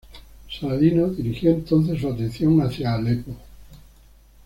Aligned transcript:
Saladino 0.49 1.09
dirigió 1.15 1.51
entonces 1.51 2.01
su 2.01 2.09
atención 2.09 2.59
hacia 2.63 2.95
Alepo. 2.95 3.35